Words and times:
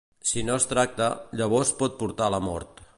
Si 0.29 0.41
no 0.47 0.55
es 0.61 0.65
tracta, 0.71 1.09
llavors 1.41 1.75
pot 1.83 2.01
portar 2.03 2.31
a 2.31 2.37
la 2.39 2.43
mort. 2.51 2.87